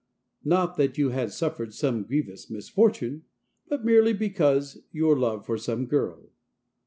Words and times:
Not 0.43 0.77
that 0.77 0.97
you 0.97 1.09
had 1.09 1.31
suffered 1.31 1.75
some 1.75 2.05
grievous 2.05 2.49
misfortune, 2.49 3.25
but 3.67 3.85
merely 3.85 4.13
because 4.13 4.77
of 4.77 4.83
your 4.91 5.15
love 5.15 5.45
for 5.45 5.59
some 5.59 5.85
girl. 5.85 6.31